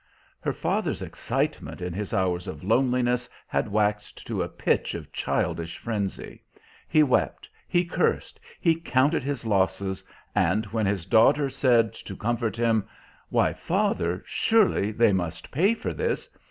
Her 0.39 0.51
father's 0.51 1.03
excitement 1.03 1.79
in 1.79 1.93
his 1.93 2.11
hours 2.11 2.47
of 2.47 2.63
loneliness 2.63 3.29
had 3.45 3.67
waxed 3.71 4.25
to 4.25 4.41
a 4.41 4.49
pitch 4.49 4.95
of 4.95 5.13
childish 5.13 5.77
frenzy. 5.77 6.43
He 6.89 7.03
wept, 7.03 7.47
he 7.67 7.85
cursed, 7.85 8.39
he 8.59 8.73
counted 8.79 9.21
his 9.21 9.45
losses, 9.45 10.03
and 10.33 10.65
when 10.65 10.87
his 10.87 11.05
daughter 11.05 11.51
said, 11.51 11.93
to 11.93 12.15
comfort 12.15 12.57
him, 12.57 12.87
"Why, 13.29 13.53
father, 13.53 14.23
surely 14.25 14.91
they 14.91 15.13
must 15.13 15.51
pay 15.51 15.75
for 15.75 15.93
this!" 15.93 16.27